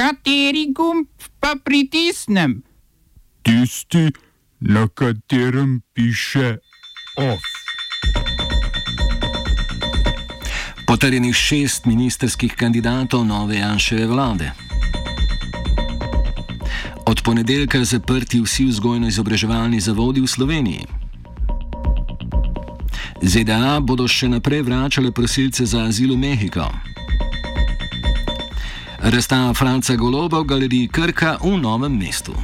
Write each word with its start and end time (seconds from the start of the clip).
Kateri 0.00 0.72
gumb 0.72 1.06
pa 1.40 1.56
pritisnem? 1.64 2.62
Tisti, 3.42 4.08
na 4.60 4.88
katerem 4.88 5.82
piše 5.92 6.56
OF. 7.16 7.42
Potrjenih 10.86 11.36
šest 11.36 11.84
ministerskih 11.84 12.54
kandidatov 12.54 13.26
nove 13.26 13.56
Janševe 13.56 14.06
vlade. 14.06 14.52
Od 17.06 17.22
ponedeljka 17.24 17.84
zaprti 17.84 18.40
vsi 18.40 18.64
vzgojno-izobraževalni 18.64 19.80
zavodi 19.80 20.20
v 20.20 20.26
Sloveniji. 20.26 20.86
ZDA 23.22 23.80
bodo 23.80 24.08
še 24.08 24.32
naprej 24.32 24.62
vračale 24.62 25.12
prosilce 25.12 25.66
za 25.66 25.84
azil 25.84 26.16
v 26.16 26.24
Mehiko. 26.24 26.89
Razstava 29.00 29.54
Franca 29.56 29.96
Goloba 29.96 30.44
v 30.44 30.44
galeriji 30.44 30.88
Krka 30.92 31.40
v 31.40 31.56
Novem 31.56 31.96
mestu. 31.96 32.36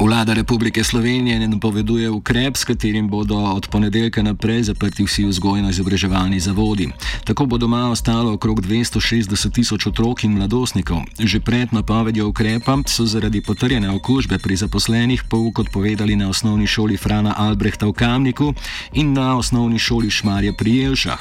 Vlada 0.00 0.32
Republike 0.32 0.84
Slovenije 0.84 1.48
napoveduje 1.48 2.10
ukrep, 2.10 2.56
s 2.56 2.64
katerim 2.64 3.08
bodo 3.08 3.36
od 3.36 3.68
ponedeljka 3.68 4.22
naprej 4.22 4.62
zaprti 4.62 5.04
vsi 5.04 5.24
vzgojno-izobraževalni 5.24 6.38
zavodi. 6.40 6.88
Tako 7.24 7.46
bo 7.46 7.58
doma 7.58 7.90
ostalo 7.90 8.32
okrog 8.32 8.60
260 8.60 9.52
tisoč 9.52 9.86
otrok 9.86 10.24
in 10.24 10.32
mladostnikov. 10.32 11.02
Že 11.18 11.40
pred 11.40 11.72
napovedjo 11.72 12.28
ukrepa 12.28 12.78
so 12.86 13.06
zaradi 13.06 13.40
potrjene 13.40 13.90
okužbe 13.90 14.38
pri 14.38 14.56
zaposlenih 14.56 15.24
pouk 15.30 15.58
odpovedali 15.58 16.16
na 16.16 16.28
osnovni 16.28 16.66
šoli 16.66 16.96
Frana 16.96 17.34
Albrehta 17.36 17.86
v 17.86 17.92
Kamniku 17.92 18.54
in 18.92 19.12
na 19.12 19.36
osnovni 19.36 19.78
šoli 19.78 20.10
Šmarja 20.10 20.52
pri 20.52 20.76
Jelšah. 20.76 21.20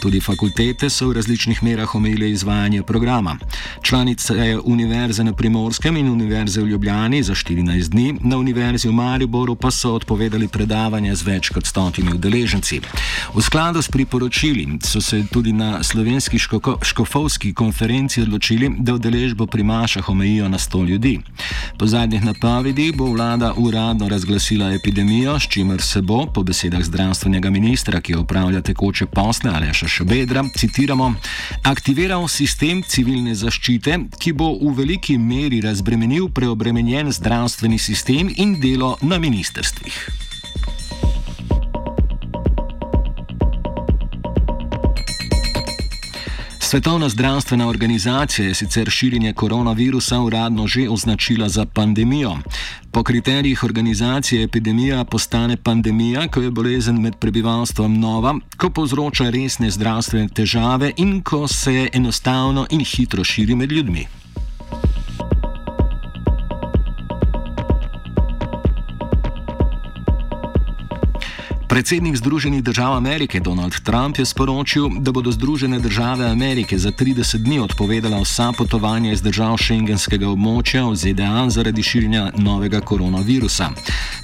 Tudi 0.00 0.20
fakultete 0.20 0.90
so 0.90 1.08
v 1.08 1.12
različnih 1.12 1.62
merah 1.62 1.94
omejile 1.94 2.30
izvajanje 2.30 2.82
programa. 2.82 3.38
Članice 3.82 4.58
Univerze 4.64 5.24
na 5.24 5.32
Primorskem 5.32 5.96
in 5.96 6.08
Univerze 6.08 6.60
v 6.60 6.66
Ljubljani 6.66 7.22
za 7.22 7.34
14 7.34 7.88
dni 7.88 8.18
na 8.28 8.36
Univerzi 8.36 8.88
v 8.88 8.92
Mariboru 8.92 9.54
pa 9.56 9.70
so 9.70 9.94
odpovedali 9.94 10.48
predavanja 10.48 11.14
z 11.16 11.22
več 11.24 11.48
kot 11.48 11.64
stotimi 11.64 12.12
udeleženci. 12.12 12.80
V 13.32 13.40
skladu 13.40 13.80
s 13.82 13.88
priporočili 13.88 14.66
so 14.84 15.00
se 15.00 15.22
tudi 15.32 15.52
na 15.52 15.82
slovenski 15.82 16.38
škoko, 16.38 16.78
škofovski 16.82 17.54
konferenci 17.54 18.22
odločili, 18.22 18.68
da 18.78 18.94
udeležbo 18.94 19.46
pri 19.46 19.62
mašah 19.62 20.08
omejijo 20.08 20.48
na 20.48 20.58
100 20.58 20.88
ljudi. 20.88 21.14
Po 21.78 21.86
zadnjih 21.86 22.24
napovedih 22.24 22.96
bo 22.96 23.06
vlada 23.12 23.54
uradno 23.56 24.08
razglasila 24.08 24.72
epidemijo, 24.74 25.38
s 25.40 25.48
čimer 25.48 25.80
se 25.82 26.02
bo, 26.02 26.26
po 26.26 26.42
besedah 26.42 26.82
zdravstvenega 26.84 27.50
ministra, 27.50 28.00
ki 28.00 28.16
upravlja 28.16 28.60
tekoče 28.60 29.06
posle 29.06 29.50
Aleša 29.54 29.88
Šabedra, 29.88 30.44
citiramo, 30.56 31.14
aktiviral 31.62 32.28
sistem 32.28 32.82
civilne 32.82 33.34
zaščite, 33.34 33.98
ki 34.18 34.32
bo 34.32 34.52
v 34.58 34.74
veliki 34.82 35.18
meri 35.18 35.60
razbremenil 35.64 36.28
preobremenjen 36.28 37.12
zdravstveni 37.12 37.78
sistem 37.78 38.07
sistem 38.08 38.32
in 38.36 38.60
delo 38.60 38.96
na 39.02 39.18
ministerstvih. 39.18 40.08
Svetovna 46.58 47.08
zdravstvena 47.08 47.68
organizacija 47.68 48.48
je 48.48 48.54
sicer 48.54 48.90
širjenje 48.90 49.32
koronavirusa 49.32 50.20
uradno 50.20 50.66
že 50.66 50.88
označila 50.88 51.48
za 51.48 51.66
pandemijo. 51.66 52.36
Po 52.92 53.02
kriterijih 53.02 53.64
organizacije 53.64 54.42
epidemija 54.42 55.04
postane 55.04 55.56
pandemija, 55.56 56.28
ko 56.28 56.40
je 56.40 56.50
bolezen 56.50 57.00
med 57.00 57.16
prebivalstvom 57.16 58.00
nova, 58.00 58.34
ko 58.56 58.70
povzroča 58.70 59.30
resne 59.30 59.70
zdravstvene 59.70 60.28
težave 60.28 60.92
in 60.96 61.22
ko 61.22 61.48
se 61.48 61.88
enostavno 61.92 62.66
in 62.70 62.84
hitro 62.84 63.24
širi 63.24 63.54
med 63.54 63.72
ljudmi. 63.72 64.17
Predsednik 71.78 72.16
Združenih 72.16 72.62
držav 72.62 72.96
Amerike 72.96 73.40
Donald 73.40 73.74
Trump 73.84 74.18
je 74.18 74.24
sporočil, 74.26 74.88
da 74.98 75.12
bodo 75.12 75.30
Združene 75.30 75.78
države 75.78 76.26
Amerike 76.26 76.78
za 76.78 76.90
30 76.90 77.36
dni 77.36 77.60
odpovedala 77.60 78.18
vsa 78.20 78.52
potovanja 78.58 79.12
iz 79.12 79.22
držav 79.22 79.54
šengenskega 79.62 80.26
območja 80.26 80.82
v 80.90 80.96
ZDA 80.96 81.44
zaradi 81.54 81.82
širjenja 81.82 82.32
novega 82.36 82.80
koronavirusa. 82.80 83.68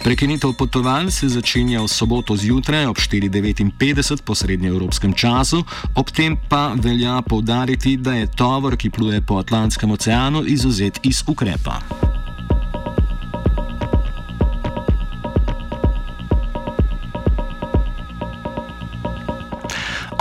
Prekinitev 0.02 0.56
potovanj 0.58 1.12
se 1.14 1.28
začenja 1.28 1.82
v 1.82 1.88
soboto 1.88 2.36
zjutraj 2.36 2.86
ob 2.86 2.98
4:59 2.98 4.22
po 4.24 4.34
srednjeevropskem 4.34 5.12
času, 5.12 5.62
ob 5.94 6.10
tem 6.10 6.36
pa 6.48 6.74
velja 6.74 7.22
povdariti, 7.22 7.96
da 7.96 8.14
je 8.14 8.26
tovor, 8.26 8.76
ki 8.76 8.90
pluje 8.90 9.22
po 9.22 9.38
Atlantskem 9.38 9.90
oceanu, 9.90 10.42
izuzet 10.42 10.98
iz 11.06 11.22
ukrepa. 11.26 11.78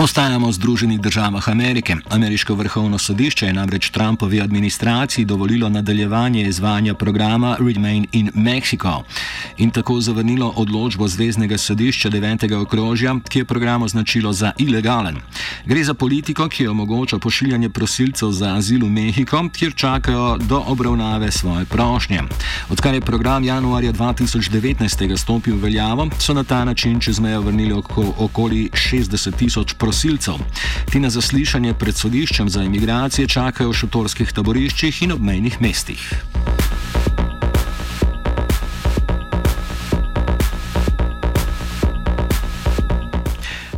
Ostajamo 0.04 0.48
v 0.48 0.52
Združenih 0.52 1.00
državah 1.00 1.48
Amerike. 1.48 1.96
Ameriško 2.10 2.54
vrhovno 2.54 2.98
sodišče 2.98 3.46
je 3.46 3.52
namreč 3.52 3.90
Trumpovi 3.90 4.40
administraciji 4.40 5.24
dovolilo 5.24 5.68
nadaljevanje 5.68 6.42
izvajanja 6.42 6.94
programa 6.94 7.56
Remain 7.60 8.06
in 8.12 8.30
Mexico 8.34 9.02
in 9.58 9.70
tako 9.70 10.00
zavrnilo 10.00 10.52
odločbo 10.56 11.08
Zvezdnega 11.08 11.58
sodišča 11.58 12.10
9. 12.10 12.54
okrožja, 12.54 13.16
ki 13.28 13.38
je 13.38 13.44
program 13.44 13.82
označilo 13.82 14.32
za 14.32 14.52
ilegalen. 14.58 15.16
Gre 15.64 15.84
za 15.84 15.94
politiko, 15.94 16.48
ki 16.48 16.66
omogoča 16.68 17.18
pošiljanje 17.18 17.68
prosilcev 17.68 18.30
za 18.30 18.54
azil 18.56 18.84
v 18.84 18.90
Mehiko, 18.90 19.48
kjer 19.56 19.72
čakajo 19.74 20.36
do 20.36 20.62
obravnave 20.66 21.32
svoje 21.32 21.64
prošnje. 21.64 22.20
Odkar 22.68 22.94
je 22.94 23.00
program 23.00 23.44
januarja 23.44 23.92
2019 23.92 25.16
stopil 25.16 25.56
v 25.56 25.60
veljavo, 25.60 26.08
so 26.18 26.34
na 26.34 26.44
ta 26.44 26.64
način 26.64 27.00
čez 27.00 27.20
mejo 27.20 27.40
vrnili 27.40 27.72
okoli 28.18 28.70
60 28.72 29.36
tisoč 29.36 29.72
prosilcev 29.72 29.93
prosilcev. 29.94 30.34
Ti 30.90 30.98
na 31.00 31.10
zaslišanje 31.10 31.74
pred 31.78 31.94
sodiščem 31.94 32.48
za 32.50 32.64
imigracije 32.66 33.30
čakajo 33.30 33.70
v 33.70 33.78
šotorskih 33.78 34.32
taboriščih 34.34 35.04
in 35.06 35.14
obmejnih 35.14 35.60
mestih. 35.62 36.02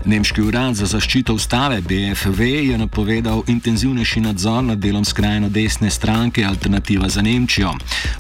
Nemški 0.06 0.42
urad 0.42 0.74
za 0.78 0.86
zaščito 0.86 1.34
ustave 1.34 1.80
BFV 1.82 2.40
je 2.70 2.78
napovedal 2.78 3.40
intenzivnejši 3.50 4.20
nadzor 4.20 4.62
nad 4.64 4.78
delom 4.78 5.04
skrajno 5.04 5.48
desne 5.48 5.90
stranke 5.90 6.44
Alternativa 6.44 7.08
za 7.08 7.22
Nemčijo. 7.22 7.72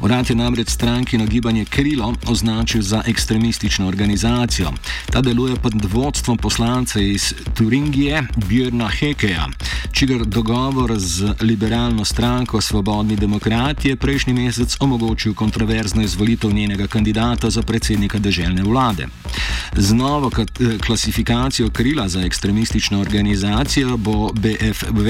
Urad 0.02 0.30
je 0.30 0.36
namreč 0.36 0.68
strankino 0.68 1.26
gibanje 1.26 1.64
Krilo 1.64 2.14
označil 2.26 2.82
za 2.82 3.02
ekstremistično 3.06 3.86
organizacijo. 3.88 4.72
Ta 5.12 5.20
deluje 5.22 5.56
pod 5.56 5.74
vodstvom 5.92 6.38
poslanca 6.38 7.00
iz 7.00 7.34
Turingije 7.54 8.26
Björna 8.36 8.90
Hekeja, 8.90 9.46
čigar 9.92 10.24
dogovor 10.24 10.98
z 10.98 11.34
liberalno 11.40 12.04
stranko 12.04 12.60
Svobodni 12.60 13.16
demokrati 13.16 13.88
je 13.88 13.96
prejšnji 13.96 14.34
mesec 14.34 14.76
omogočil 14.80 15.34
kontroverzno 15.34 16.02
izvolitev 16.02 16.52
njenega 16.52 16.86
kandidata 16.86 17.50
za 17.50 17.62
predsednika 17.62 18.18
državne 18.18 18.62
vlade. 18.62 19.06
Z 19.76 19.94
novo 19.94 20.30
klasifikacijo 20.86 21.70
krila 21.76 22.08
za 22.08 22.20
ekstremistično 22.20 23.00
organizacijo 23.00 23.96
bo 23.96 24.30
BFV 24.32 25.08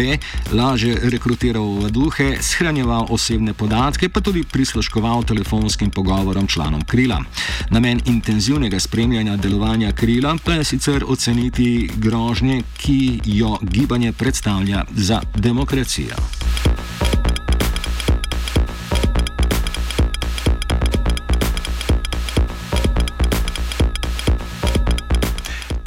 lažje 0.52 0.98
rekrutiral 1.02 1.90
duhe, 1.90 2.36
shranjeval 2.40 3.06
osebne 3.10 3.54
podatke, 3.54 4.08
pa 4.08 4.20
tudi 4.20 4.42
prisluškoval 4.52 5.22
telefonskim 5.24 5.90
pogovorom 5.90 6.46
članom 6.46 6.84
krila. 6.84 7.22
Namen 7.70 8.00
intenzivnega 8.06 8.80
spremljanja 8.80 9.36
delovanja 9.36 9.92
krila 9.92 10.36
pa 10.44 10.52
je 10.52 10.64
sicer 10.64 11.04
oceniti 11.08 11.90
grožnje, 11.96 12.62
ki 12.76 13.20
jo 13.24 13.58
gibanje 13.62 14.12
predstavlja 14.12 14.84
za 14.94 15.20
demokracijo. 15.34 16.16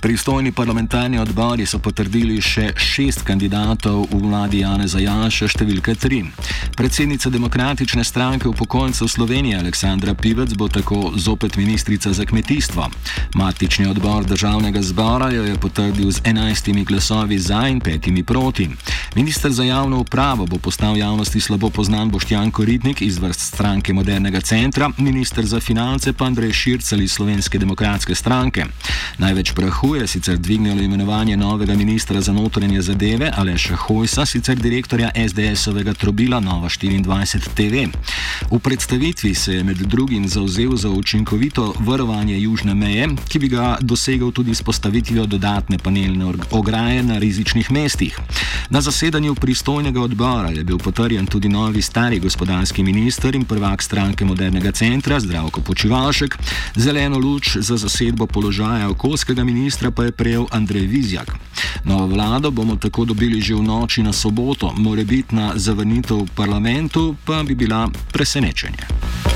Pristojni 0.09 0.51
parlamentarni 0.51 1.19
odbori 1.19 1.67
so 1.69 1.77
potrdili 1.77 2.39
še 2.41 2.71
šest 2.73 3.21
kandidatov 3.27 4.07
v 4.09 4.21
vladi 4.23 4.63
Janeza 4.63 4.97
Janša, 4.97 5.45
številka 5.53 5.94
tri. 5.94 6.23
Predsednica 6.73 7.29
demokratične 7.29 8.01
stranke 8.01 8.50
upokojencev 8.50 9.06
Slovenije 9.06 9.59
Aleksandra 9.61 10.15
Pivec 10.17 10.56
bo 10.57 10.65
tako 10.65 11.11
zopet 11.13 11.59
ministrica 11.61 12.09
za 12.09 12.25
kmetijstvo. 12.25 12.88
Matični 13.38 13.85
odbor 13.85 14.25
državnega 14.25 14.81
zbora 14.81 15.29
jo 15.29 15.44
je 15.45 15.59
potrdil 15.61 16.09
z 16.09 16.25
enajstimi 16.25 16.88
glasovi 16.89 17.38
za 17.38 17.67
in 17.69 17.77
petimi 17.77 18.25
proti. 18.25 18.65
Ministr 19.13 19.53
za 19.53 19.63
javno 19.63 20.01
upravo 20.01 20.50
bo 20.50 20.57
postal 20.57 20.97
javnosti 20.97 21.38
slabo 21.38 21.69
poznan 21.69 22.09
Boštjan 22.09 22.50
Koritnik 22.50 23.06
iz 23.06 23.21
vrst 23.21 23.53
stranke 23.53 23.94
Modernega 23.94 24.41
centra, 24.41 24.89
ministr 24.97 25.45
za 25.45 25.61
finance 25.61 26.13
pa 26.17 26.25
Andrej 26.25 26.53
Šircel 26.53 27.06
iz 27.06 27.13
Slovenske 27.13 27.61
demokratske 27.61 28.15
stranke. 28.15 28.65
Največ 29.21 29.53
prahu 29.53 29.99
je 29.99 29.99
sicer 30.07 30.38
dvignilo 30.38 30.81
imenovanje 30.81 31.38
novega 31.38 31.75
ministra 31.75 32.22
za 32.22 32.34
notranje 32.34 32.81
zadeve 32.81 33.31
Aleša 33.36 33.75
Hojsa, 33.75 34.25
sicer 34.25 34.56
direktorja 34.56 35.12
SDS-ovega 35.16 35.94
trobila 35.94 36.40
Nova 36.40 36.69
24 36.69 37.40
TV. 37.56 37.88
V 38.51 38.60
predstavitvi 38.60 39.36
se 39.36 39.54
je 39.54 39.63
med 39.63 39.78
drugim 39.78 40.28
zauzel 40.28 40.75
za 40.75 40.90
učinkovito 40.90 41.74
varovanje 41.80 42.40
južne 42.40 42.74
meje, 42.74 43.10
ki 43.30 43.40
bi 43.40 43.48
ga 43.48 43.78
dosegel 43.81 44.31
tudi 44.31 44.56
s 44.56 44.62
postavitvijo 44.62 45.25
dodatne 45.25 45.78
panelne 45.78 46.34
ograje 46.52 47.04
na 47.04 47.18
rizičnih 47.18 47.72
mestih. 47.72 48.19
Na 48.69 48.81
zasedanju 48.81 49.36
pristojnega 49.36 50.02
odbora 50.02 50.50
je 50.50 50.63
bil 50.63 50.78
potrjen 50.78 51.25
tudi 51.25 51.50
novi 51.50 51.81
stari 51.81 52.19
gospodarski 52.19 52.84
minister 52.84 53.36
in 53.36 53.45
prvak 53.45 53.81
stranke 53.84 54.25
Modernega 54.25 54.72
centra 54.72 55.19
Zdravko 55.19 55.62
Počivalšek. 55.62 56.38
Zeleno 56.75 57.18
luč 57.18 57.57
za 57.57 57.78
zasedbo 57.78 58.28
položaja 58.28 58.90
okoljskega 58.90 59.44
ministra 59.44 59.88
pa 59.91 60.03
je 60.03 60.12
prejel 60.12 60.45
Andrej 60.51 60.88
Vizjak. 60.88 61.36
Novo 61.83 62.07
vlado 62.07 62.51
bomo 62.51 62.75
tako 62.75 63.06
dobili 63.06 63.41
že 63.41 63.56
v 63.56 63.63
noči 63.63 64.03
na 64.03 64.13
soboto, 64.13 64.74
morebitna 64.74 65.53
zavrnitev 65.56 66.18
v 66.25 66.31
parlamentu 66.36 67.15
pa 67.25 67.44
bi 67.44 67.56
bila 67.56 67.89
presenečenje. 68.12 69.29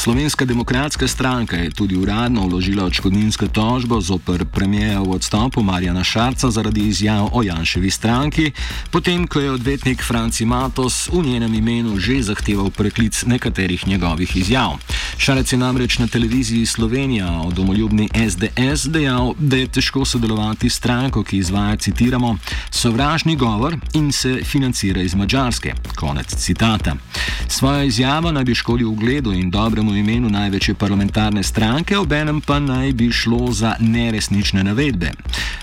Slovenska 0.00 0.44
demokratska 0.44 1.08
stranka 1.08 1.56
je 1.56 1.70
tudi 1.70 1.96
uradno 1.96 2.46
vložila 2.48 2.84
odškodninsko 2.84 3.48
tožbo 3.48 4.00
zoper 4.00 4.44
premijeja 4.44 5.00
v 5.00 5.10
odstopu 5.10 5.62
Marjana 5.62 6.04
Šarca 6.04 6.50
zaradi 6.50 6.88
izjav 6.88 7.28
o 7.32 7.42
Janševi 7.42 7.90
stranki, 7.90 8.52
potem 8.90 9.26
ko 9.26 9.40
je 9.40 9.50
odvetnik 9.50 10.02
Franci 10.02 10.44
Matos 10.44 11.08
v 11.12 11.20
njenem 11.26 11.54
imenu 11.54 11.98
že 11.98 12.22
zahteval 12.22 12.70
preklic 12.70 13.24
nekaterih 13.26 13.86
njegovih 13.86 14.36
izjav. 14.36 14.78
Šarec 15.18 15.52
je 15.52 15.58
namreč 15.58 15.98
na 15.98 16.06
televiziji 16.06 16.66
Slovenija 16.66 17.40
o 17.44 17.50
domoljubni 17.50 18.08
SDS 18.30 18.88
dejal, 18.88 19.34
da 19.38 19.56
je 19.56 19.66
težko 19.68 20.04
sodelovati 20.04 20.70
s 20.70 20.76
stranko, 20.76 21.22
ki 21.22 21.36
izvaja, 21.38 21.76
citiramo, 21.76 22.38
sovražni 22.70 23.36
govor 23.36 23.76
in 23.94 24.12
se 24.12 24.40
financira 24.44 25.02
iz 25.02 25.14
Mačarske. 25.14 25.74
Konec 25.96 26.34
citata. 26.36 26.96
Svojo 27.48 27.82
izjavo 27.84 28.32
naj 28.32 28.44
bi 28.44 28.54
škodil 28.54 28.88
ugledu 28.88 29.32
in 29.32 29.50
dobremu 29.50 29.89
imenu 29.96 30.28
največje 30.28 30.74
parlamentarne 30.74 31.42
stranke, 31.42 31.98
obenem 31.98 32.40
pa 32.40 32.58
naj 32.58 32.92
bi 32.92 33.12
šlo 33.12 33.52
za 33.52 33.74
neresnične 33.80 34.64
navedbe. 34.64 35.10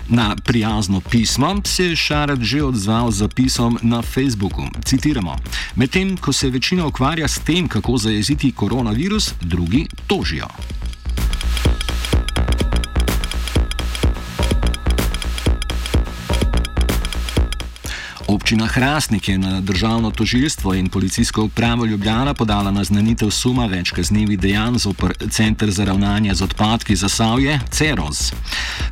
Na 0.09 0.35
prijazno 0.35 1.01
pismo 1.01 1.61
se 1.65 1.85
je 1.85 1.95
Šarec 1.95 2.39
že 2.41 2.63
odzval 2.63 3.11
z 3.11 3.17
zapisom 3.17 3.77
na 3.81 4.01
Facebooku. 4.01 4.63
Citiramo: 4.85 5.35
Medtem 5.75 6.17
ko 6.17 6.33
se 6.33 6.49
večina 6.49 6.85
ukvarja 6.85 7.27
s 7.27 7.39
tem, 7.39 7.67
kako 7.67 7.97
zajeziti 7.97 8.51
koronavirus, 8.51 9.33
drugi 9.41 9.87
tožijo. 10.07 10.47
Občina 18.47 18.67
Hrastnik 18.67 19.29
je 19.29 19.37
na 19.37 19.61
državno 19.61 20.11
tožilstvo 20.11 20.73
in 20.73 20.89
policijsko 20.89 21.43
upravo 21.43 21.85
Ljubljana 21.85 22.33
podala 22.33 22.71
naznanitev 22.71 23.29
suma 23.29 23.65
več 23.65 23.91
kaznjivih 23.91 24.39
dejanj 24.39 24.77
zopr 24.77 25.11
Center 25.29 25.71
za 25.71 25.85
ravnanje 25.85 26.35
z 26.35 26.43
odpadki 26.43 26.95
za 26.95 27.09
Savje, 27.09 27.59
CEROZ. 27.69 28.31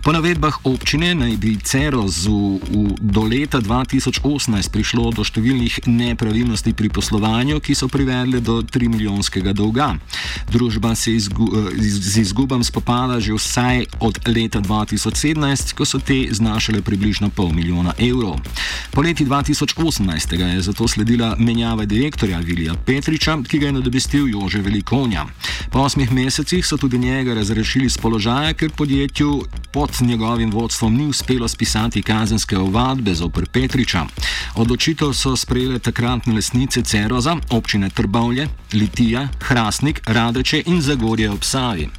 Po 0.03 0.11
navedbah 0.11 0.57
občine 0.63 1.15
naj 1.15 1.37
bi 1.37 1.55
CEROZ-u 1.63 2.59
do 2.99 3.23
leta 3.23 3.61
2018 3.61 4.71
prišlo 4.71 5.11
do 5.15 5.23
številnih 5.23 5.79
nepravilnosti 5.87 6.73
pri 6.73 6.89
poslovanju, 6.89 7.59
ki 7.63 7.75
so 7.75 7.87
privedle 7.87 8.43
do 8.43 8.59
3 8.59 8.91
milijonskega 8.91 9.53
dolga. 9.53 9.93
Družba 10.51 10.95
se 10.95 11.15
izgu 11.15 11.47
z 11.79 12.17
izgubam 12.19 12.63
spopada 12.63 13.21
že 13.23 13.31
vsaj 13.31 13.85
od 14.03 14.19
leta 14.27 14.59
2017, 14.59 15.73
ko 15.79 15.87
so 15.87 16.03
te 16.03 16.27
znašale 16.31 16.83
približno 16.83 17.31
pol 17.31 17.55
milijona 17.55 17.95
evrov. 17.97 18.43
Poleti 18.91 19.23
2018 19.23 19.44
je 19.47 20.61
zato 20.61 20.87
sledila 20.87 21.35
menjava 21.39 21.85
direktorja 21.85 22.39
Vilija 22.39 22.73
Petriča, 22.85 23.37
ki 23.47 23.59
ga 23.59 23.65
je 23.65 23.71
nadomestil 23.71 24.29
Jože 24.29 24.61
Velikonja. 24.61 25.25
Po 25.71 25.79
osmih 25.79 26.11
mesecih 26.11 26.65
so 26.65 26.77
tudi 26.77 26.97
njega 26.97 27.33
razrešili 27.33 27.89
z 27.89 27.97
položaja, 27.97 28.53
ker 28.53 28.71
podjetju 28.77 29.43
pod 29.73 29.91
njegovim 30.01 30.51
vodstvom 30.51 30.95
ni 30.95 31.05
uspelo 31.07 31.47
spisati 31.47 32.01
kazenske 32.01 32.57
ovadbe 32.57 33.13
zoper 33.13 33.45
Petriča. 33.45 34.05
Odločitev 34.55 35.13
so 35.13 35.35
sprejele 35.35 35.79
takratne 35.79 36.33
lesnice 36.33 36.81
Ceroza, 36.81 37.37
občine 37.49 37.89
Trbovlje, 37.89 38.47
Litija, 38.73 39.27
Hrastnik, 39.41 40.01
Radeče 40.05 40.63
in 40.65 40.81
Zagorje 40.81 41.31
ob 41.31 41.43
Savi. 41.43 41.89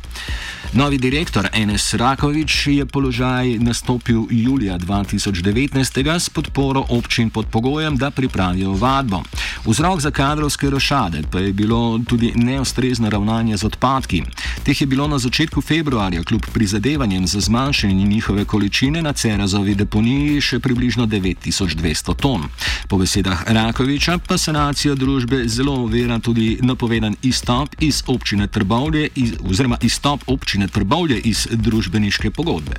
Novi 0.72 0.98
direktor 0.98 1.48
NS 1.54 1.94
Rakovič 1.94 2.66
je 2.66 2.86
položaj 2.86 3.58
nastopil 3.58 4.26
julija 4.30 4.78
2019 4.78 6.18
s 6.18 6.28
podporo 6.28 6.84
občin 6.88 7.30
pod 7.30 7.46
pogojem, 7.46 7.96
da 7.96 8.10
pripravijo 8.10 8.72
vadbo. 8.72 9.22
Vzrok 9.66 10.00
za 10.00 10.10
kadrovske 10.10 10.70
rošade 10.70 11.22
pa 11.30 11.38
je 11.38 11.52
bilo 11.52 12.00
tudi 12.08 12.32
neustrezno 12.34 13.10
ravnanje 13.10 13.56
z 13.56 13.64
odpadki. 13.64 14.22
Teh 14.64 14.80
je 14.80 14.86
bilo 14.86 15.08
na 15.08 15.18
začetku 15.18 15.60
februarja 15.60 16.22
kljub 16.22 16.42
prizadevanjem 16.52 17.26
za 17.26 17.40
zmanjšanje 17.40 18.04
njihove 18.04 18.44
količine 18.44 19.02
na 19.02 19.12
Cerazovi 19.12 19.74
deponiji 19.74 20.40
še 20.40 20.60
približno 20.60 21.06
9200 21.06 22.16
ton. 22.16 22.42
Po 22.88 22.98
besedah 22.98 23.44
Rakoviča 23.46 24.18
pa 24.18 24.38
sanacija 24.38 24.94
družbe 24.94 25.48
zelo 25.48 25.74
ovira 25.74 26.18
tudi 26.18 26.58
napovedan 26.62 27.16
izstop 27.22 27.68
iz 27.80 28.02
občine 28.06 28.46
Trbovlje 28.46 29.08
oziroma 29.50 29.78
izstop 29.82 30.06
občine 30.06 30.23
občine 30.31 30.69
Trbovlje 30.69 31.19
iz 31.26 31.49
družbeniške 31.50 32.31
pogodbe. 32.31 32.79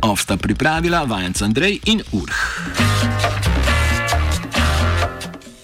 Ovsta 0.00 0.40
pripravila 0.40 1.04
vajenc 1.04 1.42
Andrej 1.42 1.80
in 1.84 2.00
Urh. 2.16 2.99